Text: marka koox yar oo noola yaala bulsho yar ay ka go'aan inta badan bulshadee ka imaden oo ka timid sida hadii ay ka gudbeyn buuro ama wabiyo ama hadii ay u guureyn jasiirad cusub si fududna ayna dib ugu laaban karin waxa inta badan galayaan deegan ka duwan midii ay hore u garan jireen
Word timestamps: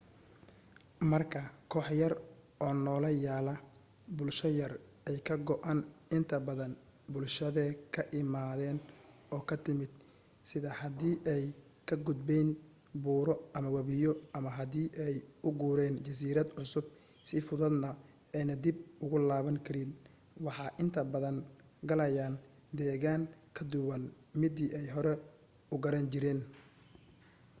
marka 1.11 1.41
koox 1.71 1.87
yar 2.01 2.13
oo 2.65 2.73
noola 2.85 3.09
yaala 3.25 3.53
bulsho 4.17 4.47
yar 4.59 4.73
ay 5.09 5.17
ka 5.27 5.35
go'aan 5.47 5.79
inta 6.17 6.37
badan 6.47 6.73
bulshadee 7.13 7.71
ka 7.93 8.01
imaden 8.21 8.77
oo 9.33 9.41
ka 9.49 9.55
timid 9.65 9.93
sida 10.49 10.71
hadii 10.81 11.15
ay 11.33 11.43
ka 11.87 11.95
gudbeyn 12.05 12.49
buuro 13.03 13.33
ama 13.57 13.69
wabiyo 13.77 14.11
ama 14.37 14.49
hadii 14.57 14.89
ay 15.05 15.15
u 15.47 15.49
guureyn 15.59 15.95
jasiirad 16.05 16.49
cusub 16.57 16.85
si 17.27 17.35
fududna 17.47 17.89
ayna 18.37 18.55
dib 18.63 18.77
ugu 19.03 19.17
laaban 19.29 19.57
karin 19.65 19.91
waxa 20.45 20.65
inta 20.83 21.01
badan 21.13 21.37
galayaan 21.89 22.35
deegan 22.77 23.21
ka 23.55 23.61
duwan 23.71 24.03
midii 24.39 24.69
ay 24.77 24.87
hore 24.95 25.13
u 25.73 25.75
garan 25.83 26.05
jireen 26.11 26.39